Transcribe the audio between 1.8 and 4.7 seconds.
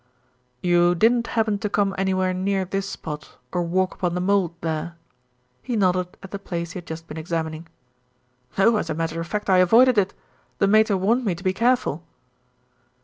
anywhere near this spot, or walk upon the mould